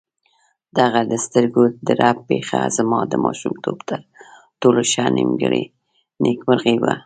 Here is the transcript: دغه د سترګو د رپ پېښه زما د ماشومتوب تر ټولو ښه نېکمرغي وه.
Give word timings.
دغه 0.77 1.01
د 1.11 1.13
سترګو 1.25 1.63
د 1.87 1.87
رپ 2.01 2.17
پېښه 2.29 2.59
زما 2.77 2.99
د 3.07 3.13
ماشومتوب 3.25 3.77
تر 3.89 3.99
ټولو 4.61 4.81
ښه 4.91 5.05
نېکمرغي 6.23 6.75
وه. 6.83 6.93